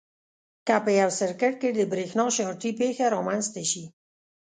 که 0.67 0.75
په 0.83 0.91
یو 1.01 1.09
سرکټ 1.19 1.53
کې 1.61 1.69
د 1.73 1.79
برېښنا 1.91 2.25
شارټي 2.35 2.71
پېښه 2.79 3.05
رامنځته 3.15 3.61
شي. 3.71 3.83